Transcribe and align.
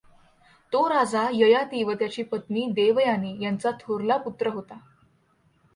तो 0.73 0.87
राजा 0.87 1.27
ययाति 1.31 1.83
व 1.83 1.93
त्याची 1.93 2.23
पत्नी 2.23 2.67
देवयानी 2.71 3.37
यांचा 3.41 3.71
थोरला 3.71 4.17
पुत्र 4.17 4.47
होता. 4.47 4.79